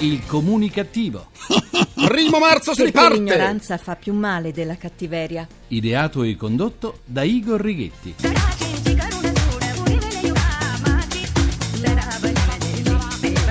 Il 0.00 0.24
comunicativo. 0.26 1.26
Primo 2.08 2.38
marzo 2.38 2.72
si 2.72 2.82
Perché 2.82 2.98
riparte! 2.98 3.18
l'ignoranza 3.18 3.76
fa 3.76 3.96
più 3.96 4.14
male 4.14 4.52
della 4.52 4.76
cattiveria. 4.76 5.46
Ideato 5.68 6.22
e 6.22 6.36
condotto 6.36 7.00
da 7.04 7.22
Igor 7.22 7.60
Righetti. 7.60 8.14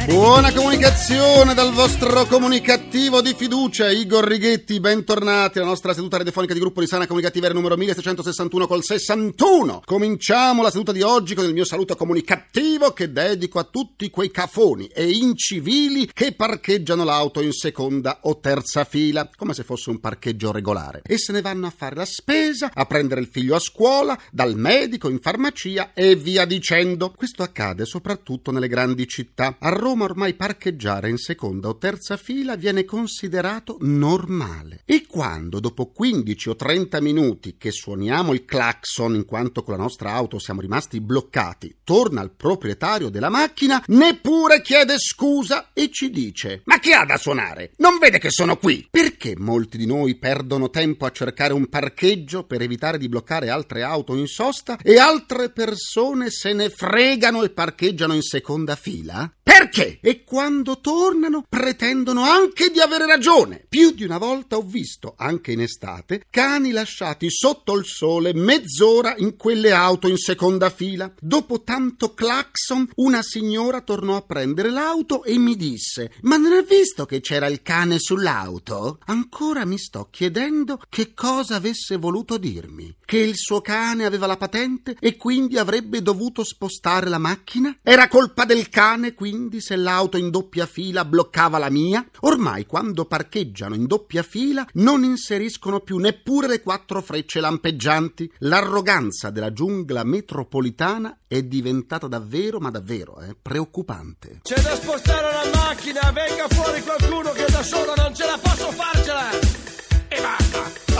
Buona 0.09 0.51
comunicazione 0.51 1.53
dal 1.53 1.71
vostro 1.71 2.25
comunicativo 2.25 3.21
di 3.21 3.35
fiducia, 3.35 3.91
Igor 3.91 4.25
Righetti, 4.25 4.79
bentornati 4.79 5.59
alla 5.59 5.67
nostra 5.67 5.93
seduta 5.93 6.17
radiofonica 6.17 6.51
di 6.51 6.59
gruppo 6.59 6.79
di 6.79 6.87
sana 6.87 7.05
comunicativa 7.05 7.47
numero 7.49 7.77
1661 7.77 8.65
col 8.65 8.83
61. 8.83 9.83
Cominciamo 9.85 10.63
la 10.63 10.71
seduta 10.71 10.91
di 10.93 11.03
oggi 11.03 11.35
con 11.35 11.45
il 11.45 11.53
mio 11.53 11.63
saluto 11.63 11.95
comunicativo 11.95 12.91
che 12.91 13.11
dedico 13.11 13.59
a 13.59 13.65
tutti 13.65 14.09
quei 14.09 14.31
cafoni 14.31 14.87
e 14.87 15.11
incivili 15.11 16.09
che 16.11 16.33
parcheggiano 16.33 17.03
l'auto 17.03 17.39
in 17.39 17.51
seconda 17.51 18.21
o 18.23 18.39
terza 18.39 18.85
fila, 18.85 19.29
come 19.35 19.53
se 19.53 19.63
fosse 19.63 19.91
un 19.91 19.99
parcheggio 19.99 20.51
regolare, 20.51 21.01
e 21.05 21.19
se 21.19 21.33
ne 21.33 21.41
vanno 21.41 21.67
a 21.67 21.73
fare 21.75 21.95
la 21.95 22.05
spesa, 22.05 22.71
a 22.73 22.85
prendere 22.85 23.21
il 23.21 23.29
figlio 23.31 23.53
a 23.53 23.59
scuola, 23.59 24.19
dal 24.31 24.57
medico, 24.57 25.07
in 25.07 25.19
farmacia 25.19 25.93
e 25.93 26.15
via 26.15 26.45
dicendo. 26.45 27.13
Questo 27.15 27.43
accade 27.43 27.85
soprattutto 27.85 28.49
nelle 28.49 28.67
grandi 28.67 29.07
città. 29.07 29.57
A 29.59 29.69
Roma 29.69 29.97
ormai 30.03 30.33
parcheggiare 30.33 31.09
in 31.09 31.17
seconda 31.17 31.67
o 31.67 31.77
terza 31.77 32.17
fila 32.17 32.55
viene 32.55 32.85
considerato 32.85 33.77
normale. 33.81 34.81
E 34.85 35.05
quando 35.07 35.59
dopo 35.59 35.91
15 35.91 36.49
o 36.49 36.55
30 36.55 37.01
minuti 37.01 37.55
che 37.57 37.71
suoniamo 37.71 38.33
il 38.33 38.45
clacson 38.45 39.15
in 39.15 39.25
quanto 39.25 39.63
con 39.63 39.75
la 39.75 39.81
nostra 39.81 40.11
auto 40.13 40.39
siamo 40.39 40.61
rimasti 40.61 41.01
bloccati, 41.01 41.77
torna 41.83 42.21
il 42.21 42.31
proprietario 42.31 43.09
della 43.09 43.29
macchina, 43.29 43.83
neppure 43.87 44.61
chiede 44.61 44.95
scusa 44.97 45.69
e 45.73 45.89
ci 45.91 46.09
dice: 46.09 46.61
Ma 46.65 46.79
chi 46.79 46.93
ha 46.93 47.05
da 47.05 47.17
suonare? 47.17 47.71
Non 47.77 47.97
vede 47.97 48.19
che 48.19 48.29
sono 48.29 48.57
qui? 48.57 48.87
Perché 48.89 49.35
molti 49.37 49.77
di 49.77 49.85
noi 49.85 50.15
perdono 50.15 50.69
tempo 50.69 51.05
a 51.05 51.11
cercare 51.11 51.53
un 51.53 51.67
parcheggio 51.67 52.43
per 52.43 52.61
evitare 52.61 52.97
di 52.97 53.09
bloccare 53.09 53.49
altre 53.49 53.83
auto 53.83 54.15
in 54.15 54.27
sosta 54.27 54.77
e 54.81 54.97
altre 54.97 55.49
persone 55.49 56.29
se 56.29 56.53
ne 56.53 56.69
fregano 56.69 57.43
e 57.43 57.49
parcheggiano 57.49 58.13
in 58.13 58.21
seconda 58.21 58.75
fila? 58.75 59.31
Perché? 59.41 59.88
E 60.01 60.23
quando 60.23 60.79
tornano 60.79 61.43
pretendono 61.49 62.23
anche 62.23 62.69
di 62.69 62.79
avere 62.79 63.07
ragione. 63.07 63.65
Più 63.67 63.91
di 63.91 64.03
una 64.03 64.17
volta 64.19 64.57
ho 64.57 64.61
visto, 64.61 65.15
anche 65.17 65.51
in 65.51 65.61
estate, 65.61 66.25
cani 66.29 66.71
lasciati 66.71 67.31
sotto 67.31 67.75
il 67.75 67.85
sole 67.85 68.33
mezz'ora 68.33 69.15
in 69.17 69.35
quelle 69.35 69.71
auto 69.71 70.07
in 70.07 70.17
seconda 70.17 70.69
fila. 70.69 71.11
Dopo 71.19 71.61
tanto 71.63 72.13
clacson, 72.13 72.89
una 72.95 73.21
signora 73.21 73.81
tornò 73.81 74.15
a 74.15 74.21
prendere 74.21 74.69
l'auto 74.69 75.23
e 75.23 75.37
mi 75.37 75.55
disse: 75.55 76.11
Ma 76.21 76.37
non 76.37 76.51
hai 76.51 76.63
visto 76.63 77.05
che 77.05 77.21
c'era 77.21 77.47
il 77.47 77.61
cane 77.61 77.99
sull'auto? 77.99 78.99
Ancora 79.05 79.65
mi 79.65 79.77
sto 79.77 80.07
chiedendo 80.11 80.81
che 80.89 81.13
cosa 81.13 81.55
avesse 81.55 81.97
voluto 81.97 82.37
dirmi. 82.37 82.95
Che 83.05 83.17
il 83.17 83.35
suo 83.35 83.61
cane 83.61 84.05
aveva 84.05 84.27
la 84.27 84.37
patente 84.37 84.95
e 84.99 85.15
quindi 85.15 85.57
avrebbe 85.57 86.01
dovuto 86.01 86.43
spostare 86.43 87.09
la 87.09 87.17
macchina? 87.17 87.77
Era 87.81 88.07
colpa 88.07 88.45
del 88.45 88.69
cane, 88.69 89.13
quindi, 89.13 89.61
se 89.61 89.75
l'auto 89.81 90.17
in 90.17 90.29
doppia 90.29 90.65
fila 90.65 91.05
bloccava 91.05 91.57
la 91.57 91.69
mia? 91.69 92.05
Ormai, 92.21 92.65
quando 92.65 93.05
parcheggiano 93.05 93.75
in 93.75 93.85
doppia 93.85 94.23
fila, 94.23 94.67
non 94.73 95.03
inseriscono 95.03 95.79
più 95.79 95.97
neppure 95.97 96.47
le 96.47 96.61
quattro 96.61 97.01
frecce 97.01 97.39
lampeggianti. 97.39 98.31
L'arroganza 98.39 99.29
della 99.29 99.53
giungla 99.53 100.03
metropolitana 100.03 101.19
è 101.27 101.43
diventata 101.43 102.07
davvero, 102.07 102.59
ma 102.59 102.71
davvero, 102.71 103.19
eh, 103.21 103.35
preoccupante. 103.39 104.39
C'è 104.43 104.59
da 104.61 104.75
spostare 104.75 105.27
la 105.31 105.57
macchina, 105.57 106.11
venga 106.11 106.47
fuori 106.49 106.81
qualcuno 106.81 107.31
che 107.31 107.45
da 107.49 107.63
solo 107.63 107.93
non 107.95 108.13
ce 108.15 108.25
la 108.25 108.39
posso 108.41 108.71
farcela! 108.71 109.58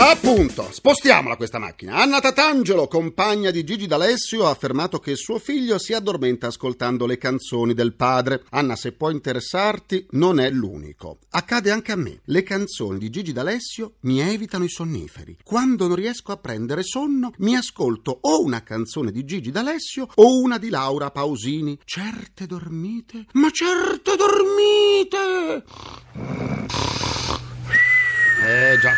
Appunto, 0.02 0.70
spostiamola 0.72 1.36
questa 1.36 1.60
macchina. 1.60 1.96
Anna 1.98 2.22
Tatangelo, 2.22 2.88
compagna 2.88 3.52
di 3.52 3.66
Gigi 3.66 3.86
D'Alessio, 3.86 4.46
ha 4.46 4.50
affermato 4.50 4.98
che 4.98 5.18
suo 5.18 5.40
figlio 5.40 5.78
si 5.78 5.92
addormenta 5.94 6.48
ascoltando 6.48 7.06
le 7.06 7.18
canzoni 7.18 7.74
del 7.74 7.94
padre. 7.96 8.44
Anna, 8.52 8.78
se 8.78 8.94
può 8.94 9.10
interessarti, 9.10 10.08
non 10.12 10.40
è 10.40 10.50
l'unico. 10.52 11.18
Accade 11.32 11.70
anche 11.70 11.92
a 11.92 11.98
me. 11.98 12.22
Le 12.26 12.44
canzoni 12.44 12.98
di 12.98 13.10
Gigi 13.10 13.34
D'Alessio 13.34 13.96
mi 14.02 14.22
evitano 14.22 14.64
i 14.64 14.70
sonniferi. 14.70 15.38
Quando 15.44 15.88
non 15.88 15.98
riesco 15.98 16.32
a 16.32 16.38
prendere 16.38 16.84
sonno, 16.84 17.34
mi 17.40 17.58
ascolto 17.58 18.20
o 18.22 18.42
una 18.42 18.64
canzone 18.64 19.12
di 19.12 19.26
Gigi 19.26 19.52
D'Alessio 19.52 20.08
o 20.16 20.40
una 20.40 20.58
di 20.58 20.70
Laura 20.70 21.12
Pausini. 21.12 21.78
Certe 21.84 22.46
dormite, 22.46 23.26
ma 23.34 23.50
certe 23.52 24.16
dormite! 24.16 25.66
Eh 28.42 28.78
già. 28.80 28.96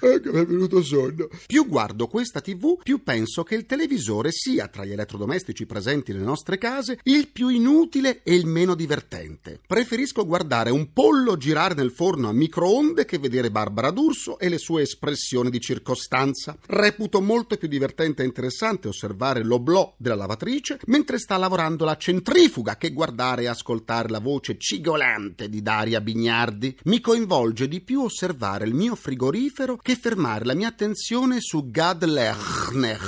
Che 0.00 0.30
mi 0.32 0.40
è 0.40 0.46
venuto 0.46 0.82
sonno. 0.82 1.28
Più 1.46 1.66
guardo 1.66 2.06
questa 2.06 2.40
TV, 2.40 2.78
più 2.82 3.02
penso 3.02 3.42
che 3.42 3.54
il 3.54 3.66
televisore 3.66 4.30
sia 4.32 4.66
tra 4.68 4.84
gli 4.86 4.92
elettrodomestici 4.92 5.66
presenti 5.66 6.12
nelle 6.12 6.24
nostre 6.24 6.56
case 6.56 6.98
il 7.02 7.28
più 7.28 7.48
inutile 7.48 8.22
e 8.22 8.34
il 8.34 8.46
meno 8.46 8.74
divertente. 8.74 9.60
Preferisco 9.66 10.24
guardare 10.24 10.70
un 10.70 10.92
pollo 10.94 11.36
girare 11.36 11.74
nel 11.74 11.90
forno 11.90 12.28
a 12.28 12.32
microonde 12.32 13.04
che 13.04 13.18
vedere 13.18 13.50
Barbara 13.50 13.90
D'Urso 13.90 14.38
e 14.38 14.48
le 14.48 14.56
sue 14.56 14.82
espressioni 14.82 15.50
di 15.50 15.60
circostanza. 15.60 16.56
Reputo 16.66 17.20
molto 17.20 17.56
più 17.56 17.68
divertente 17.68 18.22
e 18.22 18.26
interessante 18.26 18.88
osservare 18.88 19.44
l'oblò 19.44 19.94
della 19.98 20.14
lavatrice 20.14 20.78
mentre 20.86 21.18
sta 21.18 21.36
lavorando 21.36 21.84
la 21.84 21.98
centrifuga 21.98 22.76
che 22.76 22.92
guardare 22.92 23.42
e 23.42 23.48
ascoltare 23.48 24.08
la 24.08 24.18
voce 24.18 24.56
cigolante 24.56 25.50
di 25.50 25.60
Daria 25.60 26.00
Bignardi. 26.00 26.74
Mi 26.84 27.00
coinvolge 27.00 27.68
di 27.68 27.82
più 27.82 28.02
osservare 28.02 28.64
il 28.64 28.74
mio 28.74 28.94
frigorifero 28.94 29.76
che 29.76 29.89
fermare 29.96 30.44
la 30.44 30.54
mia 30.54 30.68
attenzione 30.68 31.40
su 31.40 31.70
Gad 31.70 32.04
Lerner. 32.04 33.00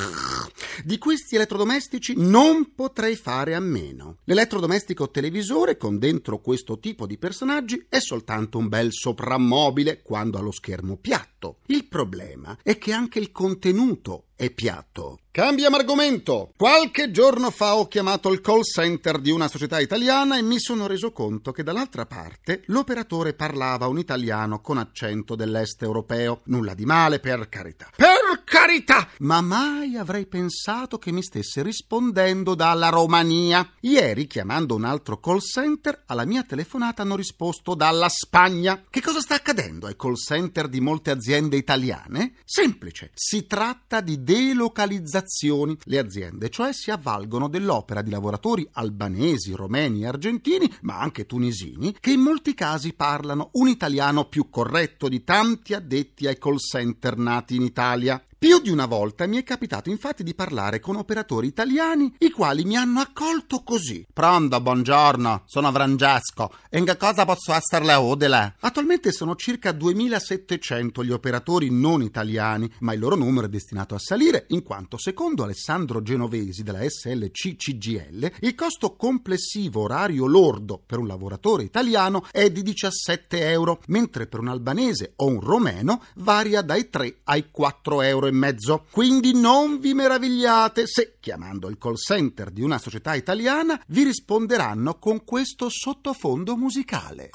Di 0.84 0.98
questi 0.98 1.36
elettrodomestici 1.36 2.14
non 2.16 2.74
potrei 2.74 3.16
fare 3.16 3.54
a 3.54 3.60
meno. 3.60 4.18
L'elettrodomestico 4.24 5.10
televisore 5.10 5.76
con 5.76 5.98
dentro 5.98 6.40
questo 6.40 6.78
tipo 6.78 7.06
di 7.06 7.18
personaggi 7.18 7.86
è 7.88 7.98
soltanto 8.00 8.58
un 8.58 8.68
bel 8.68 8.92
soprammobile 8.92 10.02
quando 10.02 10.38
ha 10.38 10.40
lo 10.40 10.52
schermo 10.52 10.96
piatto. 10.96 11.31
Il 11.66 11.86
problema 11.86 12.56
è 12.62 12.78
che 12.78 12.92
anche 12.92 13.18
il 13.18 13.32
contenuto 13.32 14.26
è 14.36 14.50
piatto. 14.50 15.20
Cambiamo 15.30 15.76
argomento. 15.76 16.52
Qualche 16.56 17.10
giorno 17.10 17.50
fa 17.50 17.76
ho 17.76 17.86
chiamato 17.86 18.30
il 18.32 18.40
call 18.40 18.62
center 18.62 19.18
di 19.18 19.30
una 19.30 19.48
società 19.48 19.80
italiana 19.80 20.36
e 20.36 20.42
mi 20.42 20.58
sono 20.58 20.86
reso 20.86 21.12
conto 21.12 21.52
che 21.52 21.62
dall'altra 21.62 22.06
parte 22.06 22.62
l'operatore 22.66 23.34
parlava 23.34 23.86
un 23.86 23.98
italiano 23.98 24.60
con 24.60 24.78
accento 24.78 25.34
dell'est 25.34 25.82
europeo. 25.82 26.40
Nulla 26.44 26.74
di 26.74 26.84
male, 26.84 27.20
per 27.20 27.48
carità. 27.48 27.88
Per 27.94 28.21
carità! 28.52 29.08
Ma 29.20 29.40
mai 29.40 29.96
avrei 29.96 30.26
pensato 30.26 30.98
che 30.98 31.10
mi 31.10 31.22
stesse 31.22 31.62
rispondendo 31.62 32.54
dalla 32.54 32.90
Romania. 32.90 33.66
Ieri, 33.80 34.26
chiamando 34.26 34.74
un 34.74 34.84
altro 34.84 35.18
call 35.20 35.38
center, 35.38 36.02
alla 36.04 36.26
mia 36.26 36.42
telefonata 36.42 37.00
hanno 37.00 37.16
risposto 37.16 37.74
dalla 37.74 38.10
Spagna. 38.10 38.84
Che 38.90 39.00
cosa 39.00 39.20
sta 39.20 39.36
accadendo 39.36 39.86
ai 39.86 39.96
call 39.96 40.16
center 40.16 40.68
di 40.68 40.82
molte 40.82 41.10
aziende 41.10 41.56
italiane? 41.56 42.34
Semplice. 42.44 43.12
Si 43.14 43.46
tratta 43.46 44.02
di 44.02 44.22
delocalizzazione 44.22 45.76
le 45.84 45.98
aziende, 45.98 46.50
cioè 46.50 46.74
si 46.74 46.90
avvalgono 46.90 47.48
dell'opera 47.48 48.02
di 48.02 48.10
lavoratori 48.10 48.68
albanesi, 48.72 49.54
romeni 49.54 50.04
argentini, 50.04 50.70
ma 50.82 51.00
anche 51.00 51.24
tunisini, 51.24 51.96
che 51.98 52.10
in 52.10 52.20
molti 52.20 52.52
casi 52.52 52.92
parlano 52.92 53.48
un 53.52 53.68
italiano 53.68 54.26
più 54.26 54.50
corretto 54.50 55.08
di 55.08 55.24
tanti 55.24 55.72
addetti 55.72 56.26
ai 56.26 56.36
call 56.36 56.58
center 56.58 57.16
nati 57.16 57.56
in 57.56 57.62
Italia. 57.62 58.22
Più 58.42 58.58
di 58.60 58.70
una 58.70 58.86
volta 58.86 59.24
mi 59.28 59.36
è 59.36 59.44
capitato 59.44 59.88
infatti 59.88 60.24
di 60.24 60.34
parlare 60.34 60.80
con 60.80 60.96
operatori 60.96 61.46
italiani 61.46 62.12
i 62.18 62.32
quali 62.32 62.64
mi 62.64 62.76
hanno 62.76 62.98
accolto 62.98 63.62
così. 63.62 64.04
Pronto, 64.12 64.60
buongiorno, 64.60 65.44
sono 65.46 65.70
Francesco. 65.70 66.52
E 66.68 66.78
in 66.78 66.84
che 66.84 66.96
cosa 66.96 67.24
posso 67.24 67.52
esserle 67.52 67.94
utile? 67.94 68.56
Attualmente 68.58 69.12
sono 69.12 69.36
circa 69.36 69.70
2700 69.70 71.04
gli 71.04 71.12
operatori 71.12 71.70
non 71.70 72.02
italiani, 72.02 72.68
ma 72.80 72.92
il 72.94 72.98
loro 72.98 73.14
numero 73.14 73.46
è 73.46 73.48
destinato 73.48 73.94
a 73.94 74.00
salire 74.00 74.46
in 74.48 74.64
quanto 74.64 74.98
secondo 74.98 75.44
Alessandro 75.44 76.02
Genovesi 76.02 76.64
della 76.64 76.82
SLC 76.84 77.54
CGL 77.54 78.32
il 78.40 78.56
costo 78.56 78.96
complessivo 78.96 79.82
orario 79.82 80.26
lordo 80.26 80.82
per 80.84 80.98
un 80.98 81.06
lavoratore 81.06 81.62
italiano 81.62 82.26
è 82.32 82.50
di 82.50 82.64
17 82.64 83.50
euro, 83.50 83.80
mentre 83.86 84.26
per 84.26 84.40
un 84.40 84.48
albanese 84.48 85.12
o 85.14 85.26
un 85.26 85.38
romeno 85.38 86.02
varia 86.16 86.60
dai 86.62 86.90
3 86.90 87.18
ai 87.22 87.48
4 87.48 88.02
euro 88.02 88.30
e 88.32 88.34
mezzo. 88.34 88.86
Quindi 88.90 89.38
non 89.38 89.78
vi 89.78 89.94
meravigliate 89.94 90.86
se, 90.86 91.16
chiamando 91.20 91.68
il 91.68 91.78
call 91.78 91.94
center 91.94 92.50
di 92.50 92.62
una 92.62 92.78
società 92.78 93.14
italiana, 93.14 93.80
vi 93.88 94.02
risponderanno 94.04 94.98
con 94.98 95.24
questo 95.24 95.68
sottofondo 95.68 96.56
musicale. 96.56 97.30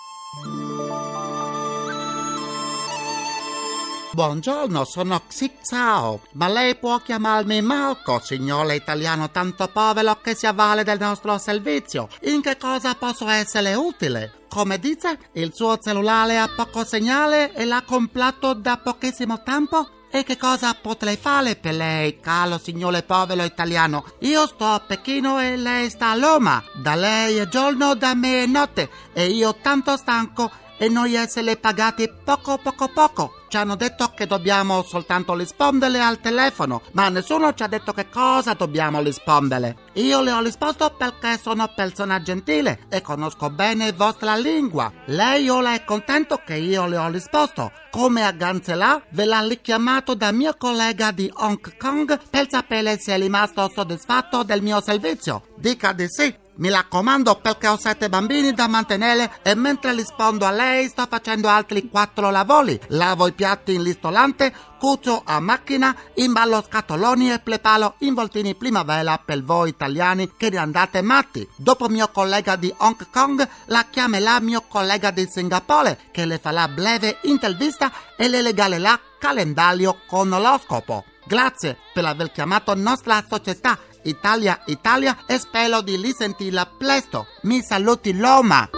Buongiorno, 4.11 4.83
sono 4.83 5.21
Xixao, 5.27 6.21
ma 6.33 6.47
lei 6.47 6.75
può 6.75 6.97
chiamarmi 6.97 7.61
Marco, 7.61 8.19
signore 8.19 8.73
italiano 8.73 9.29
tanto 9.29 9.67
povero 9.67 10.19
che 10.21 10.33
si 10.33 10.47
avvale 10.47 10.83
del 10.83 10.97
nostro 10.97 11.37
servizio. 11.37 12.07
In 12.21 12.41
che 12.41 12.57
cosa 12.57 12.95
posso 12.95 13.27
essere 13.27 13.75
utile? 13.75 14.45
Come 14.49 14.79
dice, 14.79 15.19
il 15.33 15.51
suo 15.53 15.77
cellulare 15.77 16.39
ha 16.39 16.47
poco 16.47 16.83
segnale 16.83 17.53
e 17.53 17.65
l'ha 17.65 17.83
comprato 17.85 18.55
da 18.55 18.77
pochissimo 18.77 19.43
tempo? 19.43 19.96
E 20.17 20.23
che 20.23 20.35
cosa 20.35 20.73
potrei 20.73 21.15
fare 21.15 21.55
per 21.55 21.75
lei, 21.75 22.19
caro 22.19 22.57
signore 22.57 23.03
povero 23.03 23.43
italiano? 23.43 24.03
Io 24.21 24.47
sto 24.47 24.65
a 24.65 24.79
Pechino 24.79 25.39
e 25.39 25.55
lei 25.55 25.91
sta 25.91 26.09
a 26.09 26.17
Roma. 26.17 26.63
Da 26.73 26.95
lei 26.95 27.37
è 27.37 27.47
giorno, 27.47 27.93
da 27.93 28.15
me 28.15 28.41
è 28.41 28.47
notte. 28.47 28.89
E 29.13 29.27
io 29.27 29.55
tanto 29.61 29.95
stanco 29.95 30.49
e 30.79 30.89
noi 30.89 31.13
essere 31.13 31.55
pagati 31.55 32.09
poco 32.25 32.57
poco 32.57 32.87
poco. 32.91 33.36
Ci 33.49 33.55
hanno 33.55 33.75
detto 33.75 34.11
che 34.13 34.27
dobbiamo 34.27 34.83
soltanto 34.83 35.33
rispondere 35.33 36.01
al 36.01 36.19
telefono, 36.19 36.81
ma 36.91 37.07
nessuno 37.07 37.53
ci 37.53 37.63
ha 37.63 37.67
detto 37.67 37.93
che 37.93 38.09
cosa 38.09 38.53
dobbiamo 38.53 39.01
rispondere. 39.01 39.85
Io 39.93 40.21
le 40.21 40.31
ho 40.31 40.41
risposto 40.41 40.93
perché 40.97 41.39
sono 41.41 41.71
persona 41.73 42.21
gentile 42.21 42.79
e 42.89 43.01
conosco 43.01 43.49
bene 43.49 43.93
vostra 43.93 44.35
lingua. 44.35 44.91
Lei 45.05 45.47
ora 45.47 45.73
è 45.73 45.85
contento 45.85 46.41
che 46.45 46.55
io 46.55 46.87
le 46.87 46.97
ho 46.97 47.09
risposto. 47.09 47.71
Come 47.89 48.23
a 48.25 48.31
Ganzelà 48.31 49.01
ve 49.11 49.23
l'ha 49.23 49.39
richiamato 49.47 50.13
da 50.13 50.31
mio 50.33 50.53
collega 50.57 51.11
di 51.11 51.31
Hong 51.33 51.77
Kong 51.77 52.19
per 52.29 52.49
sapere 52.49 52.99
se 52.99 53.15
è 53.15 53.17
rimasto 53.17 53.71
soddisfatto 53.73 54.43
del 54.43 54.61
mio 54.61 54.81
servizio. 54.81 55.43
Dica 55.55 55.93
di 55.93 56.07
sì. 56.09 56.45
Mi 56.57 56.69
raccomando 56.69 57.35
perché 57.35 57.67
ho 57.67 57.77
sette 57.77 58.09
bambini 58.09 58.51
da 58.51 58.67
mantenere 58.67 59.39
e 59.43 59.53
mentre 59.53 59.93
rispondo 59.93 60.43
a 60.43 60.51
lei 60.51 60.87
sto 60.87 61.05
facendo 61.07 61.49
altri 61.49 61.87
quattro 61.87 62.31
lavori. 62.31 62.79
Lavo 62.87 63.27
i 63.27 63.33
piatti 63.33 63.75
in 63.75 63.83
ristorante, 63.83 64.51
cucio 64.79 65.21
a 65.23 65.39
macchina, 65.39 65.95
imballo 66.15 66.63
scatoloni 66.63 67.31
e 67.31 67.39
preparo 67.39 67.95
involtini 67.99 68.55
primavera 68.55 69.21
per 69.23 69.43
voi 69.43 69.69
italiani 69.69 70.31
che 70.35 70.49
ne 70.49 70.57
andate 70.57 71.01
matti. 71.03 71.47
Dopo 71.55 71.89
mio 71.89 72.09
collega 72.09 72.55
di 72.55 72.73
Hong 72.77 73.07
Kong 73.11 73.47
la 73.65 73.85
chiamerà 73.87 74.39
mio 74.39 74.63
collega 74.67 75.11
di 75.11 75.27
Singapore 75.29 75.99
che 76.11 76.25
le 76.25 76.39
farà 76.39 76.67
breve 76.67 77.19
intervista 77.23 77.91
e 78.17 78.27
le 78.27 78.41
regalerà 78.41 78.99
calendario 79.19 79.99
con 80.07 80.29
l'oroscopo. 80.29 81.05
Grazie 81.27 81.77
per 81.93 82.05
aver 82.05 82.31
chiamato 82.31 82.73
nostra 82.73 83.23
società 83.27 83.77
Italia 84.07 84.61
Italia 84.65 85.25
e 85.25 85.37
spero 85.37 85.81
di 85.81 85.95
risentirla 85.95 86.69
presto. 86.77 87.27
Mi 87.43 87.61
saluti 87.61 88.11
Roma! 88.17 88.69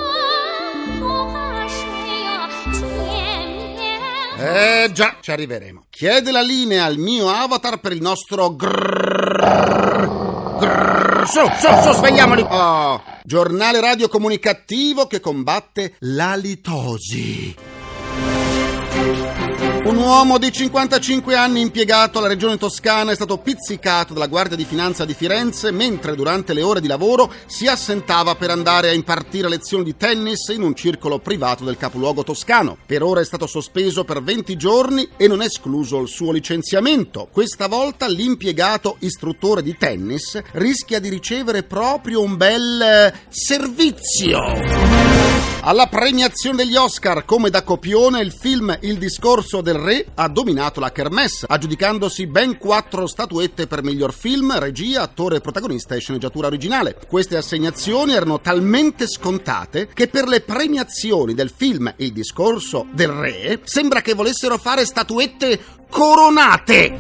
Eh 4.42 4.90
già, 4.94 5.18
ci 5.20 5.32
arriveremo. 5.32 5.84
Chiede 5.90 6.32
la 6.32 6.42
linea 6.42 6.86
al 6.86 6.98
mio 6.98 7.28
avatar 7.30 7.80
per 7.80 7.92
il 7.92 8.02
nostro 8.02 8.56
grrrr, 8.56 10.08
grrrr, 10.58 11.28
su, 11.28 11.42
su, 11.60 11.82
su, 11.82 11.92
svegliamoli. 11.92 12.46
Oh, 12.48 13.04
giornale 13.24 13.82
radio 13.82 14.08
comunicativo 14.08 15.08
che 15.08 15.20
combatte 15.20 15.96
la 16.00 16.36
litosi. 16.36 17.54
Un 19.90 19.98
uomo 19.98 20.38
di 20.38 20.52
55 20.52 21.34
anni 21.34 21.62
impiegato 21.62 22.20
alla 22.20 22.28
regione 22.28 22.58
toscana 22.58 23.12
è 23.12 23.16
stato 23.16 23.40
pizzicato 23.40 24.14
dalla 24.14 24.28
Guardia 24.28 24.56
di 24.56 24.64
Finanza 24.64 25.04
di 25.04 25.16
Firenze 25.16 25.72
mentre 25.72 26.14
durante 26.14 26.54
le 26.54 26.62
ore 26.62 26.80
di 26.80 26.86
lavoro 26.86 27.34
si 27.48 27.66
assentava 27.66 28.36
per 28.36 28.52
andare 28.52 28.90
a 28.90 28.94
impartire 28.94 29.50
lezioni 29.50 29.84
di 29.84 29.98
tennis 29.98 30.50
in 30.50 30.62
un 30.62 30.76
circolo 30.76 31.18
privato 31.18 31.64
del 31.64 31.76
capoluogo 31.76 32.22
toscano. 32.22 32.78
Per 32.86 33.02
ora 33.02 33.22
è 33.22 33.26
stato 33.26 33.48
sospeso 33.48 34.04
per 34.04 34.22
20 34.22 34.56
giorni 34.58 35.10
e 35.18 35.28
non 35.28 35.42
è 35.42 35.46
escluso 35.46 36.00
il 36.00 36.08
suo 36.08 36.32
licenziamento. 36.32 37.28
Questa 37.32 37.68
volta 37.68 38.08
l'impiegato 38.08 38.98
istruttore 39.00 39.64
di 39.64 39.76
tennis 39.76 40.40
rischia 40.52 41.00
di 41.00 41.10
ricevere 41.10 41.64
proprio 41.64 42.22
un 42.22 42.38
bel 42.38 42.80
eh, 42.80 43.14
servizio. 43.30 44.38
Alla 45.62 45.88
premiazione 45.88 46.64
degli 46.64 46.76
Oscar, 46.76 47.26
come 47.26 47.50
da 47.50 47.64
copione, 47.64 48.22
il 48.22 48.32
film 48.32 48.78
Il 48.82 48.98
discorso 48.98 49.62
del 49.62 49.79
re 49.80 50.06
ha 50.16 50.28
dominato 50.28 50.80
la 50.80 50.92
kermesse, 50.92 51.46
aggiudicandosi 51.50 52.28
ben 52.28 52.58
quattro 52.58 53.08
statuette 53.08 53.68
per 53.68 53.84
miglior 53.84 54.14
film, 54.14 54.58
regia, 54.58 55.02
attore 55.02 55.40
protagonista 55.40 55.96
e 55.96 56.00
sceneggiatura 56.00 56.48
originale. 56.48 56.98
Queste 57.08 57.38
assegnazioni 57.38 58.14
erano 58.14 58.40
talmente 58.40 59.08
scontate 59.08 59.88
che 59.94 60.08
per 60.08 60.28
le 60.28 60.42
premiazioni 60.42 61.34
del 61.34 61.52
film 61.56 61.94
Il 61.98 62.12
discorso 62.12 62.88
del 62.92 63.10
re 63.10 63.60
sembra 63.64 64.02
che 64.02 64.14
volessero 64.14 64.58
fare 64.58 64.86
statuette 64.86 65.78
coronate. 65.90 66.98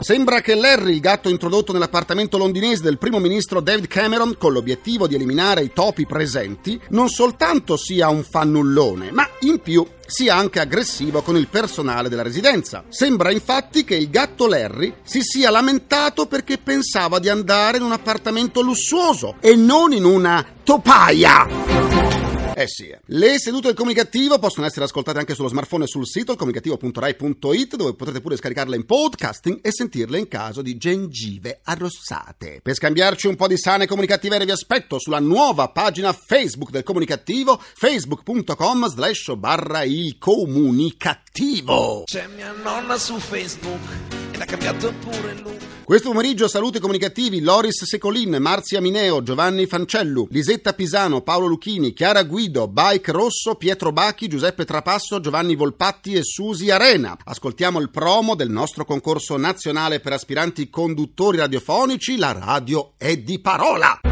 Sembra 0.00 0.40
che 0.40 0.54
Larry, 0.54 0.92
il 0.92 1.00
gatto 1.00 1.28
introdotto 1.28 1.72
nell'appartamento 1.72 2.38
londinese 2.38 2.82
del 2.82 2.98
primo 2.98 3.18
ministro 3.18 3.60
David 3.60 3.88
Cameron 3.88 4.36
con 4.38 4.52
l'obiettivo 4.52 5.08
di 5.08 5.16
eliminare 5.16 5.62
i 5.62 5.72
topi 5.72 6.06
presenti, 6.06 6.80
non 6.90 7.08
soltanto 7.08 7.76
sia 7.76 8.08
un 8.08 8.22
fannullone, 8.22 9.10
ma 9.10 9.28
in 9.40 9.60
più 9.60 9.84
sia 10.06 10.36
anche 10.36 10.60
aggressivo 10.60 11.20
con 11.22 11.36
il 11.36 11.48
personale 11.48 12.08
della 12.08 12.22
residenza. 12.22 12.84
Sembra 12.88 13.30
infatti 13.30 13.84
che 13.84 13.96
il 13.96 14.08
gatto 14.08 14.46
Larry 14.46 14.94
si 15.02 15.20
sia 15.22 15.50
lamentato 15.50 16.26
perché 16.26 16.58
pensava 16.58 17.18
di 17.18 17.28
andare 17.28 17.78
in 17.78 17.82
un 17.82 17.92
appartamento 17.92 18.62
lussuoso 18.62 19.34
e 19.40 19.56
non 19.56 19.92
in 19.92 20.04
una 20.04 20.44
topaia. 20.62 22.27
Eh 22.58 22.66
sì. 22.66 22.92
Le 23.04 23.38
sedute 23.38 23.68
del 23.68 23.76
comunicativo 23.76 24.36
possono 24.40 24.66
essere 24.66 24.84
ascoltate 24.84 25.20
anche 25.20 25.36
sullo 25.36 25.46
smartphone 25.46 25.84
e 25.84 25.86
sul 25.86 26.08
sito 26.08 26.34
comunicativo.rai.it 26.34 27.76
dove 27.76 27.94
potrete 27.94 28.20
pure 28.20 28.34
scaricarle 28.34 28.74
in 28.74 28.84
podcasting 28.84 29.60
e 29.62 29.70
sentirle 29.70 30.18
in 30.18 30.26
caso 30.26 30.60
di 30.60 30.76
gengive 30.76 31.60
arrossate. 31.62 32.58
Per 32.60 32.74
scambiarci 32.74 33.28
un 33.28 33.36
po' 33.36 33.46
di 33.46 33.56
sane 33.56 33.86
comunicative 33.86 34.44
vi 34.44 34.50
aspetto 34.50 34.98
sulla 34.98 35.20
nuova 35.20 35.68
pagina 35.68 36.12
Facebook 36.12 36.70
del 36.70 36.82
comunicativo 36.82 37.62
facebook.com 37.62 38.88
slash 38.88 39.36
barra 39.36 39.84
il 39.84 40.18
comunicativo. 40.18 42.02
C'è 42.06 42.26
mia 42.34 42.50
nonna 42.50 42.98
su 42.98 43.20
Facebook 43.20 43.88
e 44.32 44.36
l'ha 44.36 44.46
cambiato 44.46 44.92
pure 44.94 45.34
lui. 45.34 45.67
Questo 45.88 46.10
pomeriggio 46.10 46.48
saluti 46.48 46.80
comunicativi 46.80 47.40
Loris 47.40 47.86
Secolin, 47.86 48.36
Marzia 48.40 48.78
Mineo, 48.78 49.22
Giovanni 49.22 49.64
Fancellu, 49.64 50.28
Lisetta 50.30 50.74
Pisano, 50.74 51.22
Paolo 51.22 51.46
Lucchini, 51.46 51.94
Chiara 51.94 52.24
Guido, 52.24 52.68
Bike 52.68 53.10
Rosso, 53.10 53.54
Pietro 53.54 53.90
Bachi, 53.90 54.28
Giuseppe 54.28 54.66
Trapasso, 54.66 55.18
Giovanni 55.18 55.56
Volpatti 55.56 56.12
e 56.12 56.22
Susi 56.22 56.70
Arena. 56.70 57.16
Ascoltiamo 57.24 57.80
il 57.80 57.88
promo 57.88 58.34
del 58.34 58.50
nostro 58.50 58.84
concorso 58.84 59.38
nazionale 59.38 60.00
per 60.00 60.12
aspiranti 60.12 60.68
conduttori 60.68 61.38
radiofonici, 61.38 62.18
la 62.18 62.32
radio 62.32 62.92
è 62.98 63.16
di 63.16 63.38
parola. 63.38 64.07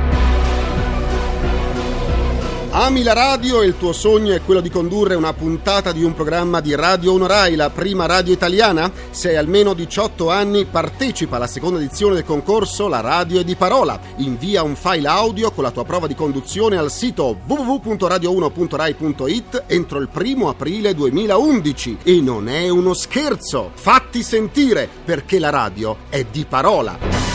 Ami 2.78 3.02
la 3.02 3.14
radio 3.14 3.62
e 3.62 3.66
il 3.66 3.78
tuo 3.78 3.94
sogno 3.94 4.34
è 4.34 4.42
quello 4.42 4.60
di 4.60 4.68
condurre 4.68 5.14
una 5.14 5.32
puntata 5.32 5.92
di 5.92 6.04
un 6.04 6.12
programma 6.12 6.60
di 6.60 6.74
Radio 6.74 7.14
Onorai, 7.14 7.54
la 7.54 7.70
prima 7.70 8.04
radio 8.04 8.34
italiana? 8.34 8.92
Se 9.08 9.30
hai 9.30 9.36
almeno 9.36 9.72
18 9.72 10.28
anni, 10.28 10.66
partecipa 10.66 11.36
alla 11.36 11.46
seconda 11.46 11.78
edizione 11.78 12.16
del 12.16 12.26
concorso 12.26 12.86
La 12.86 13.00
radio 13.00 13.40
è 13.40 13.44
di 13.44 13.56
parola. 13.56 13.98
Invia 14.16 14.62
un 14.62 14.76
file 14.76 15.08
audio 15.08 15.52
con 15.52 15.64
la 15.64 15.70
tua 15.70 15.86
prova 15.86 16.06
di 16.06 16.14
conduzione 16.14 16.76
al 16.76 16.90
sito 16.90 17.38
www.radio1.rai.it 17.46 19.62
entro 19.68 19.98
il 19.98 20.08
primo 20.08 20.50
aprile 20.50 20.92
2011. 20.92 21.96
E 22.02 22.20
non 22.20 22.46
è 22.46 22.68
uno 22.68 22.92
scherzo! 22.92 23.70
Fatti 23.72 24.22
sentire 24.22 24.86
perché 25.02 25.38
la 25.38 25.48
radio 25.48 25.96
è 26.10 26.26
di 26.30 26.44
parola. 26.44 27.25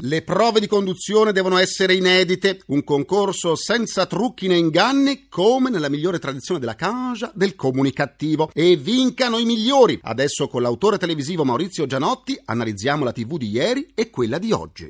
Le 0.00 0.22
prove 0.22 0.60
di 0.60 0.68
conduzione 0.68 1.32
devono 1.32 1.58
essere 1.58 1.92
inedite, 1.92 2.60
un 2.66 2.84
concorso 2.84 3.56
senza 3.56 4.06
trucchi 4.06 4.46
né 4.46 4.56
inganni, 4.56 5.26
come 5.28 5.70
nella 5.70 5.88
migliore 5.88 6.20
tradizione 6.20 6.60
della 6.60 6.76
canja 6.76 7.32
del 7.34 7.56
comunicativo. 7.56 8.48
E 8.54 8.76
vincano 8.76 9.38
i 9.38 9.44
migliori! 9.44 9.98
Adesso 10.00 10.46
con 10.46 10.62
l'autore 10.62 10.98
televisivo 10.98 11.44
Maurizio 11.44 11.86
Gianotti 11.86 12.40
analizziamo 12.44 13.02
la 13.02 13.10
TV 13.10 13.38
di 13.38 13.48
ieri 13.48 13.88
e 13.94 14.08
quella 14.10 14.38
di 14.38 14.52
oggi. 14.52 14.88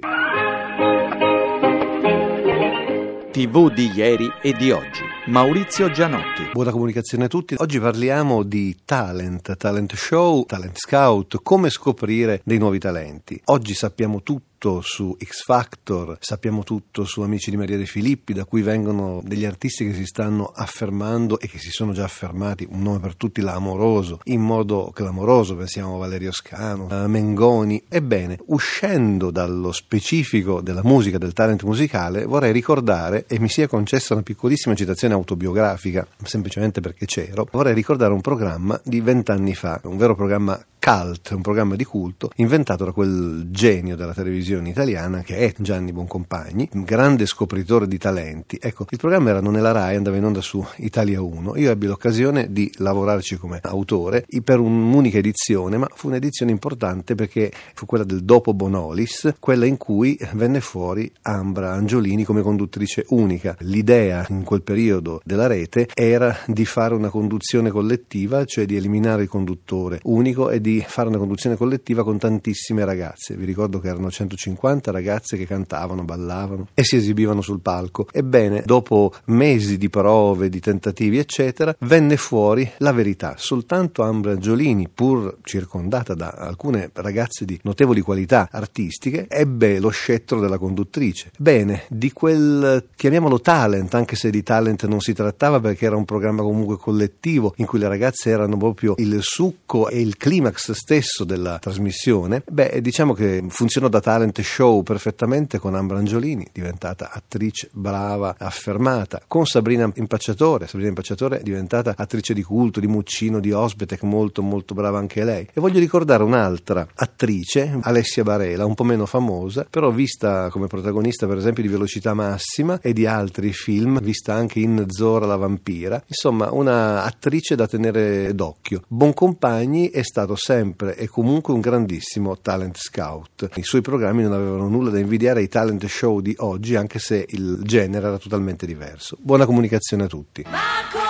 TV 3.31 3.73
di 3.73 3.91
ieri 3.95 4.29
e 4.43 4.53
di 4.53 4.71
oggi. 4.73 5.03
Maurizio 5.29 5.91
Gianotti. 5.91 6.51
Buona 6.53 6.71
comunicazione 6.71 7.25
a 7.25 7.29
tutti. 7.29 7.55
Oggi 7.59 7.79
parliamo 7.79 8.43
di 8.43 8.77
talent, 8.85 9.57
talent 9.57 9.95
show, 9.95 10.45
talent 10.45 10.77
scout, 10.77 11.41
come 11.43 11.71
scoprire 11.71 12.43
dei 12.45 12.59
nuovi 12.59 12.79
talenti. 12.79 13.41
Oggi 13.45 13.75
sappiamo 13.75 14.23
tutto 14.23 14.48
tutto 14.59 14.81
su 14.81 15.17
X 15.23 15.45
Factor, 15.45 16.19
sappiamo 16.21 16.65
tutto 16.65 17.05
su 17.05 17.21
Amici 17.21 17.51
di 17.51 17.57
Maria 17.57 17.77
De 17.77 17.87
Filippi, 17.87 18.33
da 18.33 18.45
cui 18.45 18.61
vengono 18.61 19.21
degli 19.25 19.45
artisti 19.45 19.87
che 19.87 19.95
si 19.95 20.05
stanno 20.05 20.53
affermando 20.53 21.39
e 21.39 21.47
che 21.49 21.59
si 21.59 21.71
sono 21.71 21.93
già 21.93 22.03
affermati, 22.03 22.67
un 22.69 22.83
nome 22.83 22.99
per 22.99 23.15
tutti, 23.15 23.41
l'amoroso, 23.41 24.19
in 24.25 24.41
modo 24.41 24.91
clamoroso, 24.93 25.55
pensiamo 25.55 25.95
a 25.95 25.99
Valerio 25.99 26.33
Scano, 26.33 26.89
a 26.91 27.07
Mengoni. 27.07 27.85
Ebbene, 27.89 28.39
uscendo 28.47 29.31
dallo 29.31 29.71
specifico 29.71 30.61
della 30.61 30.83
musica, 30.83 31.19
del 31.19 31.33
talent 31.33 31.63
musicale, 31.63 32.25
vorrei 32.25 32.51
ricordare, 32.51 33.27
e 33.29 33.39
mi 33.39 33.49
sia 33.49 33.69
concessa 33.69 34.15
una 34.15 34.25
piccolissima 34.25 34.75
citazione 34.75 35.15
autobiografica, 35.15 36.05
semplicemente 36.25 36.81
perché 36.81 37.07
c'ero, 37.07 37.47
vorrei 37.53 37.75
ricordare 37.75 38.13
un 38.13 38.21
programma 38.21 38.79
di 38.83 39.01
vent'anni 39.01 39.55
fa, 39.55 39.81
un 39.85 39.97
vero 39.97 40.17
programma 40.17 40.61
Cult, 40.89 41.33
un 41.33 41.43
programma 41.43 41.77
di 41.77 41.85
culto 41.85 42.31
inventato 42.37 42.87
da 42.87 42.93
quel 42.93 43.49
genio 43.51 43.95
della 43.95 44.15
televisione 44.15 44.71
italiana 44.71 45.21
che 45.21 45.37
è 45.37 45.55
Gianni 45.59 45.93
Boncompagni, 45.93 46.67
un 46.73 46.83
grande 46.85 47.27
scopritore 47.27 47.87
di 47.87 47.99
talenti. 47.99 48.57
Ecco, 48.59 48.87
il 48.89 48.97
programma 48.97 49.29
era 49.29 49.43
non 49.43 49.53
nella 49.53 49.73
RAI, 49.73 49.97
andava 49.97 50.17
in 50.17 50.25
onda 50.25 50.41
su 50.41 50.65
Italia 50.77 51.21
1. 51.21 51.57
Io 51.57 51.71
ebbi 51.71 51.85
l'occasione 51.85 52.51
di 52.51 52.73
lavorarci 52.77 53.37
come 53.37 53.59
autore 53.63 54.25
per 54.43 54.61
un'unica 54.61 55.19
edizione, 55.19 55.77
ma 55.77 55.87
fu 55.95 56.07
un'edizione 56.07 56.53
importante 56.53 57.15
perché 57.15 57.53
fu 57.75 57.85
quella 57.85 58.05
del 58.05 58.25
dopo 58.25 58.55
Bonolis, 58.55 59.35
quella 59.41 59.67
in 59.67 59.77
cui 59.77 60.19
venne 60.33 60.63
fuori 60.63 61.13
Ambra 61.21 61.73
Angiolini 61.73 62.25
come 62.25 62.41
conduttrice 62.41 63.05
unica. 63.09 63.55
L'idea 63.59 64.25
in 64.31 64.43
quel 64.43 64.63
periodo 64.63 65.21
della 65.23 65.49
rete 65.49 65.87
era 65.93 66.35
di 66.47 66.65
fare 66.65 66.95
una 66.95 67.11
conduzione 67.11 67.69
collettiva, 67.69 68.47
cioè 68.47 68.65
di 68.65 68.77
eliminare 68.77 69.25
il 69.25 69.29
conduttore 69.29 70.01
unico 70.05 70.49
e 70.49 70.63
di 70.63 70.77
fare 70.87 71.09
una 71.09 71.19
conduzione 71.19 71.57
collettiva 71.57 72.05
con 72.05 72.19
tantissime 72.19 72.85
ragazze. 72.85 73.37
Vi 73.37 73.45
ricordo 73.45 73.79
che 73.81 73.89
erano 73.89 74.11
150 74.11 74.91
ragazze 74.91 75.37
che 75.37 75.47
cantavano, 75.47 76.05
ballavano 76.05 76.69
e 76.75 76.85
si 76.85 76.97
esibivano 76.97 77.41
sul 77.41 77.61
palco. 77.61 78.07
Ebbene, 78.13 78.63
dopo 78.65 79.13
mesi 79.27 79.79
di 79.79 79.89
prove, 79.89 80.49
di 80.49 80.61
tentativi, 80.61 81.19
eccetera, 81.19 81.75
venne 81.81 82.17
fuori 82.17 82.71
la 82.79 82.93
verità. 82.93 83.35
Soltanto 83.37 84.03
Ambra 84.03 84.37
Giolini, 84.37 84.89
pur 84.93 85.39
circondata 85.43 86.15
da 86.15 86.29
alcune 86.31 86.91
ragazze 86.95 87.45
di 87.45 87.59
notevoli 87.63 88.01
qualità 88.01 88.49
artistiche, 88.51 89.27
ebbe 89.29 89.79
lo 89.79 89.91
scettro 89.91 90.41
della 90.41 90.59
conduttrice. 90.59 91.31
Bene, 91.39 91.85
di 91.89 92.13
quel, 92.13 92.89
chiamiamolo 92.95 93.41
talent, 93.41 93.95
anche 93.95 94.17
se 94.17 94.31
di 94.31 94.43
talent 94.43 94.87
non 94.87 95.01
si 95.01 95.13
trattava 95.13 95.61
perché 95.61 95.87
era 95.87 95.97
un 95.97 96.05
programma 96.05 96.43
comunque 96.43 96.77
collettivo 96.77 97.55
in 97.57 97.67
cui 97.67 97.79
le 97.79 97.89
ragazze 97.89 98.31
erano 98.31 98.57
proprio 98.57 98.95
il 98.99 99.19
succo 99.21 99.89
e 99.89 100.01
il 100.01 100.17
climax 100.17 100.58
stesso 100.59 101.25
della 101.25 101.59
trasmissione, 101.59 102.43
beh, 102.47 102.81
diciamo 102.81 103.15
che 103.15 103.45
funzionò 103.49 103.89
da 103.89 104.01
talent 104.01 104.41
show 104.41 104.83
perfettamente 104.83 105.59
con 105.59 105.75
Ambra 105.75 105.99
Angiolini, 105.99 106.49
diventata 106.53 107.11
attrice 107.13 107.69
brava, 107.73 108.35
affermata, 108.39 109.23
con 109.27 109.47
Sabrina 109.47 109.91
Impacciatore, 109.95 110.67
Sabrina 110.67 110.89
Impacciatore 110.89 111.41
è 111.41 111.43
diventata 111.43 111.95
attrice 111.97 112.35
di 112.35 112.43
culto, 112.43 112.81
di 112.81 112.87
Muccino, 112.87 113.41
di 113.41 113.53
Osbetek, 113.53 114.03
molto 114.03 114.43
molto 114.43 114.75
brava 114.75 114.99
anche 114.99 115.25
lei. 115.25 115.49
E 115.53 115.61
voglio 115.61 115.79
ricordare 115.79 116.23
un'altra 116.23 116.87
attrice, 116.95 117.79
Alessia 117.83 118.23
Barela, 118.23 118.67
un 118.67 118.75
po' 118.75 118.85
meno 118.85 119.07
famosa, 119.07 119.67
però 119.69 119.91
vista 119.91 120.49
come 120.51 120.67
protagonista 120.67 121.27
per 121.27 121.37
esempio 121.37 121.63
di 121.63 121.69
Velocità 121.69 122.15
Massima 122.15 122.81
e 122.81 122.93
di 122.93 123.07
altri 123.07 123.53
film, 123.53 124.01
vista 124.01 124.35
anche 124.35 124.59
in 124.61 124.87
Zora 124.89 125.27
la 125.27 125.37
vampira, 125.37 126.03
insomma 126.07 126.51
una 126.53 127.05
attrice 127.05 127.55
da 127.55 127.67
tenere 127.67 128.35
d'occhio. 128.35 128.83
Boncompagni 128.89 129.91
è 129.91 130.03
stato 130.03 130.35
sempre 130.49 130.97
e 130.97 131.09
comunque 131.09 131.53
un 131.53 131.61
grandissimo 131.61 132.39
talent 132.39 132.79
scout. 132.79 133.51
I 133.57 133.63
suoi 133.63 133.83
programmi 133.83 134.23
non 134.23 134.33
avevano 134.33 134.67
nulla 134.67 134.89
da 134.89 134.99
invidiare 134.99 135.41
ai 135.41 135.49
talent 135.49 135.85
show 135.85 136.21
di 136.21 136.35
oggi, 136.39 136.75
anche 136.75 136.99
se 136.99 137.27
il 137.29 137.59
genere 137.65 138.07
era 138.07 138.17
totalmente 138.17 138.65
diverso. 138.65 139.19
Buona 139.21 139.45
comunicazione 139.45 140.05
a 140.05 140.07
tutti. 140.07 140.41
E 140.41 141.08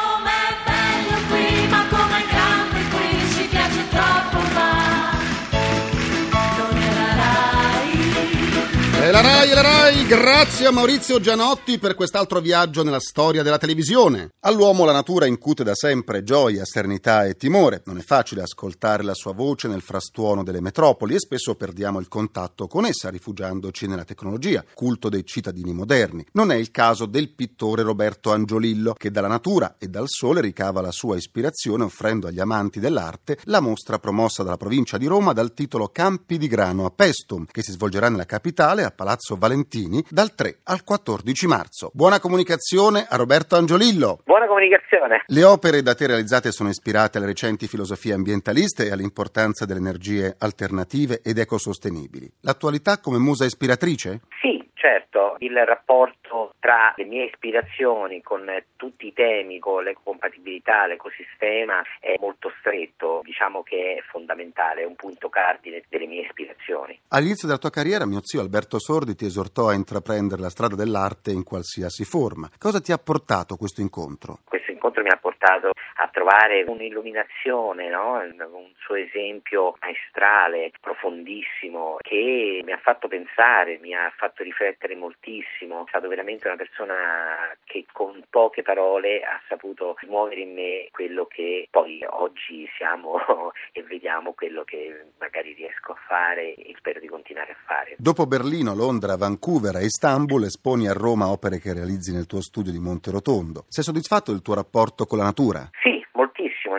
la 9.21 9.25
RAI, 9.25 9.49
la 9.51 9.61
RAI, 9.63 10.07
grazie 10.07 10.67
a 10.67 10.71
Maurizio 10.71 11.19
Gianotti 11.19 11.79
per 11.81 11.97
quest'altro 11.97 12.39
viaggio 12.39 12.85
nella 12.85 13.01
storia 13.01 13.43
della 13.43 13.59
televisione. 13.59 14.29
All'uomo 14.43 14.85
la 14.85 14.93
natura 14.93 15.27
incute 15.27 15.65
da 15.65 15.75
sempre 15.75 16.23
gioia, 16.23 16.65
serenità 16.65 17.25
e 17.25 17.35
timore. 17.35 17.83
Non 17.87 17.99
è 17.99 18.03
facile 18.03 18.43
ascoltare 18.43 19.03
la 19.03 19.15
sua 19.15 19.33
voce 19.33 19.67
nel 19.67 19.81
frastuono 19.81 20.45
delle 20.45 20.61
metropoli 20.61 21.17
e 21.17 21.19
spesso 21.19 21.57
perdiamo 21.57 21.99
il 21.99 22.07
contatto 22.07 22.69
con 22.69 22.85
essa 22.85 23.09
rifugiandoci 23.09 23.89
nella 23.89 24.05
tecnologia, 24.05 24.65
culto 24.73 25.09
dei 25.09 25.25
cittadini 25.27 25.73
moderni. 25.73 26.25
Non 26.33 26.53
è 26.53 26.55
il 26.55 26.71
caso 26.71 27.07
del 27.07 27.31
pittore 27.31 27.83
Roberto 27.83 28.31
Angiolillo, 28.31 28.93
che 28.93 29.11
dalla 29.11 29.27
natura 29.27 29.77
e 29.79 29.89
dal 29.89 30.07
sole 30.07 30.41
ricava 30.41 30.81
la 30.81 30.93
sua 30.93 31.17
ispirazione 31.17 31.83
offrendo 31.83 32.29
agli 32.29 32.39
amanti 32.41 32.79
dell'arte 32.79 33.39
la 33.45 33.59
mostra 33.59 33.99
promossa 33.99 34.45
dalla 34.45 34.57
provincia 34.57 34.97
di 34.97 35.07
Roma 35.07 35.33
dal 35.33 35.55
titolo 35.55 35.89
Campi 35.89 36.39
di 36.39 36.47
grano 36.47 36.85
a 36.85 36.91
Pestum, 36.91 37.47
che 37.51 37.65
si 37.65 37.73
svolgerà 37.73 38.09
nella 38.09 38.25
capitale 38.25 38.85
a 38.85 38.93
Palazzo 38.93 39.07
Valentini 39.37 40.05
dal 40.11 40.35
3 40.35 40.59
al 40.65 40.85
14 40.85 41.47
marzo. 41.47 41.91
Buona 41.95 42.21
comunicazione 42.21 43.07
a 43.09 43.17
Roberto 43.17 43.57
Angiolillo. 43.57 44.21
Buona 44.25 44.47
comunicazione. 44.47 45.23
Le 45.27 45.45
opere 45.45 45.83
da 45.83 45.95
te 45.95 46.07
realizzate 46.07 46.53
sono 46.53 46.69
ispirate 46.69 47.17
alle 47.17 47.27
recenti 47.29 47.67
filosofie 47.67 48.13
ambientaliste 48.13 48.87
e 48.87 48.91
all'importanza 48.91 49.65
delle 49.65 49.81
energie 49.81 50.35
alternative 50.39 51.21
ed 51.25 51.39
ecosostenibili. 51.39 52.31
L'attualità 52.43 52.99
come 52.99 53.19
musa 53.19 53.45
ispiratrice? 53.45 54.21
Sì, 54.41 54.63
certo. 54.75 55.37
Il 55.39 55.55
rapporto 55.55 56.55
tra 56.69 56.93
le 56.97 57.05
mie 57.05 57.25
ispirazioni 57.25 58.21
con 58.21 58.45
tutti 58.77 59.07
i 59.07 59.15
temi, 59.15 59.59
con 59.59 59.85
l'ecocompatibilità, 59.85 60.85
l'ecosistema 60.85 61.83
è 61.99 62.17
molto 62.21 62.53
stretto, 62.59 63.23
diciamo 63.25 63.63
che 63.63 63.95
è 63.95 64.03
fondamentale, 64.11 64.83
è 64.83 64.85
un 64.85 64.95
punto 64.95 65.31
cardine 65.31 65.83
delle 65.89 66.05
mie 66.05 66.27
ispirazioni. 66.27 67.01
All'inizio 67.09 67.49
della 67.49 67.59
tua 67.59 67.71
carriera 67.71 68.05
mio 68.05 68.21
zio 68.23 68.43
Alberto 68.43 68.79
Sordi 68.79 69.15
ti 69.15 69.25
esortò 69.25 69.69
a 69.69 69.73
intraprendere 69.73 70.43
la 70.43 70.51
strada 70.51 70.75
dell'arte 70.75 71.31
in 71.31 71.43
qualsiasi 71.43 72.05
forma. 72.05 72.51
Cosa 72.59 72.83
ti 72.83 72.93
ha 72.93 72.99
portato 72.99 73.57
questo 73.57 73.81
incontro? 73.81 74.41
Questo 74.45 74.71
incontro 74.71 75.03
mi 75.03 75.09
ha 75.09 75.17
portato 75.17 75.71
a 76.01 76.09
trovare 76.13 76.65
un'illuminazione, 76.67 77.89
no? 77.89 78.19
un 78.19 78.71
suo 78.79 78.95
esempio 78.95 79.75
maestrale, 79.81 80.71
profondissimo, 80.81 81.97
che 82.01 82.61
mi 82.65 82.73
ha 82.73 82.79
fatto 82.79 83.09
pensare, 83.09 83.79
mi 83.81 83.95
ha 83.95 84.13
fatto 84.17 84.43
riflettere 84.43 84.95
moltissimo. 84.95 85.85
È 85.85 85.89
stato 85.89 86.09
veramente 86.09 86.47
una 86.47 86.57
persona 86.59 87.57
che 87.65 87.87
con 87.93 88.23
poche 88.29 88.63
parole 88.63 89.23
ha 89.23 89.41
saputo 89.49 89.97
muovere 90.07 90.41
in 90.41 90.53
me 90.53 90.89
quello 90.91 91.25
che 91.25 91.69
poi 91.71 92.05
oggi 92.07 92.69
siamo 92.77 93.17
e 93.73 93.83
vediamo 93.83 94.35
quello 94.35 94.65
che 94.65 95.13
magari 95.19 95.55
riesco 95.55 95.93
a 95.93 95.99
fare 96.07 96.55
e 96.55 96.75
spero 96.77 97.01
di 97.01 97.09
continuare 97.09 97.53
a 97.53 97.57
fare. 97.65 97.95
Dopo 97.97 98.27
Berlino, 98.27 98.75
Londra, 98.75 99.17
Vancouver 99.17 99.77
e 99.77 99.85
Istanbul 99.85 100.45
esponi 100.45 100.89
a 100.89 100.93
Roma 100.93 101.31
opere 101.31 101.59
che 101.59 101.73
realizzi 101.73 102.13
nel 102.13 102.27
tuo 102.27 102.43
studio 102.43 102.73
di 102.73 102.79
Monterotondo. 102.79 103.65
Sei 103.69 103.85
soddisfatto 103.85 104.33
del 104.33 104.43
tuo 104.43 104.55
rapporto 104.55 105.07
con 105.07 105.19
la 105.19 105.25
natura? 105.25 105.69
Sì, 105.83 105.98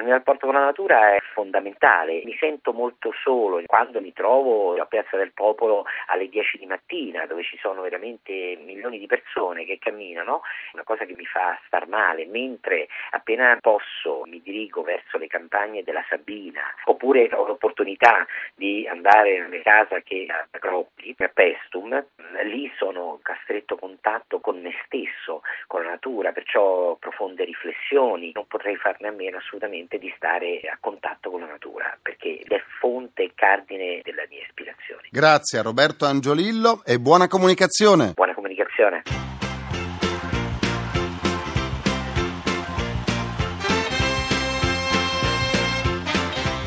mio 0.09 0.17
rapporto 0.17 0.47
con 0.47 0.55
la 0.55 0.65
natura 0.65 1.13
è 1.13 1.19
fondamentale, 1.33 2.23
mi 2.25 2.35
sento 2.39 2.73
molto 2.73 3.13
solo 3.21 3.61
quando 3.67 4.01
mi 4.01 4.11
trovo 4.11 4.73
a 4.73 4.85
Piazza 4.85 5.17
del 5.17 5.33
Popolo 5.33 5.85
alle 6.07 6.27
10 6.27 6.57
di 6.57 6.65
mattina 6.65 7.27
dove 7.27 7.43
ci 7.43 7.57
sono 7.59 7.81
veramente 7.81 8.57
milioni 8.63 8.97
di 8.97 9.05
persone 9.05 9.65
che 9.65 9.77
camminano, 9.77 10.41
una 10.73 10.83
cosa 10.83 11.05
che 11.05 11.13
mi 11.15 11.25
fa 11.25 11.59
star 11.67 11.87
male, 11.87 12.25
mentre 12.25 12.87
appena 13.11 13.55
posso 13.61 14.23
mi 14.25 14.41
dirigo 14.41 14.81
verso 14.81 15.19
le 15.19 15.27
campagne 15.27 15.83
della 15.83 16.03
Sabina 16.09 16.63
oppure 16.85 17.29
ho 17.31 17.45
l'opportunità 17.45 18.25
di 18.55 18.87
andare 18.87 19.41
nelle 19.41 19.61
case 19.61 20.01
che 20.01 20.25
a 20.27 20.57
Groppi, 20.57 21.15
a 21.19 21.27
Pestum, 21.27 22.03
lì 22.45 22.71
sono 22.77 23.19
a 23.21 23.37
stretto 23.43 23.75
contatto 23.75 24.39
con 24.39 24.59
me 24.59 24.73
stesso, 24.85 25.41
con 25.67 25.83
la 25.83 25.89
natura, 25.89 26.31
perciò 26.31 26.95
profonde 26.95 27.43
riflessioni, 27.43 28.31
non 28.33 28.47
potrei 28.47 28.75
farne 28.75 29.09
a 29.09 29.11
meno 29.11 29.37
assolutamente 29.37 29.98
di 29.99 30.11
stare 30.15 30.61
a 30.71 30.77
contatto 30.79 31.29
con 31.29 31.41
la 31.41 31.47
natura, 31.47 31.97
perché 32.01 32.39
è 32.47 32.61
fonte 32.79 33.23
e 33.23 33.31
cardine 33.35 34.01
della 34.03 34.23
mia 34.29 34.41
ispirazione. 34.41 35.07
Grazie 35.11 35.59
a 35.59 35.61
Roberto 35.61 36.05
Angiolillo 36.05 36.81
e 36.85 36.99
buona 36.99 37.27
comunicazione. 37.27 38.13
Buona 38.13 38.33
comunicazione. 38.33 39.03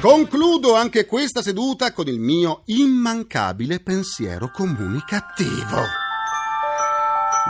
Concludo 0.00 0.74
anche 0.74 1.06
questa 1.06 1.42
seduta 1.42 1.92
con 1.92 2.08
il 2.08 2.18
mio 2.18 2.62
immancabile 2.66 3.78
pensiero 3.78 4.50
comunicativo. 4.52 6.01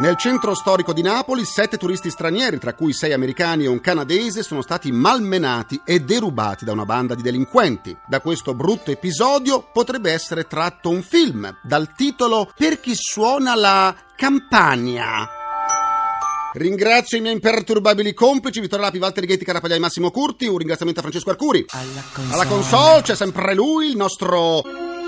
Nel 0.00 0.16
centro 0.16 0.54
storico 0.54 0.94
di 0.94 1.02
Napoli, 1.02 1.44
sette 1.44 1.76
turisti 1.76 2.08
stranieri, 2.08 2.58
tra 2.58 2.72
cui 2.72 2.94
sei 2.94 3.12
americani 3.12 3.64
e 3.64 3.68
un 3.68 3.78
canadese, 3.78 4.42
sono 4.42 4.62
stati 4.62 4.90
malmenati 4.90 5.82
e 5.84 6.00
derubati 6.00 6.64
da 6.64 6.72
una 6.72 6.86
banda 6.86 7.14
di 7.14 7.20
delinquenti. 7.20 7.94
Da 8.08 8.20
questo 8.20 8.54
brutto 8.54 8.90
episodio 8.90 9.68
potrebbe 9.70 10.10
essere 10.10 10.44
tratto 10.44 10.88
un 10.88 11.02
film 11.02 11.58
dal 11.62 11.94
titolo 11.94 12.50
Per 12.56 12.80
chi 12.80 12.94
suona 12.94 13.54
la 13.54 13.94
campagna. 14.16 15.28
Ringrazio 16.54 17.18
i 17.18 17.20
miei 17.20 17.34
imperturbabili 17.34 18.14
complici, 18.14 18.60
Vittorio 18.60 18.86
Lapi, 18.86 18.98
Walter 18.98 19.26
Ghetti, 19.26 19.44
Carapagliai, 19.44 19.78
Massimo 19.78 20.10
Curti. 20.10 20.46
Un 20.46 20.56
ringraziamento 20.56 21.00
a 21.00 21.02
Francesco 21.02 21.30
Arcuri. 21.30 21.66
Alla 21.68 22.02
console. 22.12 22.34
Alla 22.34 22.46
console 22.46 23.02
c'è 23.02 23.14
sempre 23.14 23.54
lui, 23.54 23.90
il 23.90 23.96
nostro 23.96 24.62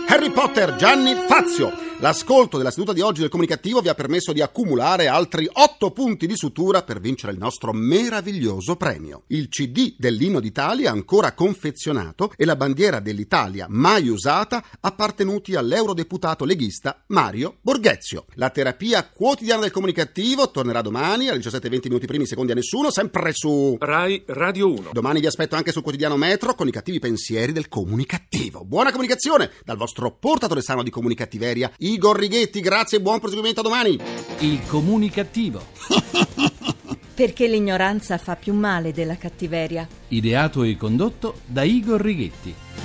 Harry 0.07 0.31
Potter 0.31 0.77
Gianni 0.77 1.15
Fazio. 1.27 1.93
L'ascolto 2.01 2.59
della 2.59 2.71
seduta 2.71 2.93
di 2.93 3.01
oggi 3.01 3.21
del 3.21 3.31
comunicativo 3.31 3.81
vi 3.81 3.89
ha 3.89 3.95
permesso 3.95 4.33
di 4.33 4.43
accumulare 4.43 5.07
altri 5.07 5.49
8 5.51 5.91
punti 5.93 6.27
di 6.27 6.37
sutura 6.37 6.83
per 6.83 7.01
vincere 7.01 7.33
il 7.33 7.39
nostro 7.39 7.73
meraviglioso 7.73 8.77
premio. 8.77 9.23
Il 9.29 9.49
CD 9.49 9.95
dell'inno 9.97 10.41
d'Italia 10.41 10.91
ancora 10.91 11.33
confezionato 11.33 12.33
e 12.37 12.45
la 12.45 12.57
bandiera 12.57 13.01
dell'Italia 13.01 13.67
mai 13.71 14.09
usata 14.09 14.63
appartenuti 14.81 15.55
all'eurodeputato 15.55 16.45
leghista 16.45 17.03
Mario 17.07 17.57
Borghezio. 17.63 18.27
La 18.35 18.51
terapia 18.51 19.09
quotidiana 19.09 19.63
del 19.63 19.71
comunicativo 19.71 20.51
tornerà 20.51 20.83
domani 20.83 21.29
alle 21.29 21.39
17.20 21.39 21.81
minuti 21.85 22.07
primi 22.07 22.27
secondi 22.27 22.53
a 22.53 22.57
nessuno, 22.57 22.91
sempre 22.91 23.33
su 23.33 23.77
Rai 23.79 24.23
Radio 24.27 24.71
1. 24.71 24.91
Domani 24.93 25.21
vi 25.21 25.27
aspetto 25.27 25.55
anche 25.55 25.73
sul 25.73 25.83
quotidiano 25.83 26.17
Metro 26.17 26.55
con 26.55 26.69
i 26.69 26.73
cattivi 26.73 26.99
pensieri 26.99 27.53
del 27.53 27.69
comunicativo. 27.69 28.65
Buona 28.65 28.91
comunicazione 28.91 29.51
dal 29.65 29.77
vostro 29.77 29.94
portatore 30.19 30.61
sano 30.61 30.83
di 30.83 30.91
comunicattiveria 30.91 31.71
Igor 31.79 32.19
Righetti, 32.19 32.61
grazie 32.61 32.99
e 32.99 33.01
buon 33.01 33.21
proseguimento 33.21 33.61
a 33.61 33.63
domani. 33.63 33.99
Il 34.41 34.61
comunicativo. 34.67 35.63
Perché 37.15 37.47
l'ignoranza 37.47 38.19
fa 38.19 38.35
più 38.35 38.55
male 38.55 38.93
della 38.93 39.17
cattiveria. 39.17 39.87
Ideato 40.09 40.65
e 40.65 40.77
condotto 40.77 41.41
da 41.47 41.63
Igor 41.63 42.01
Righetti. 42.01 42.84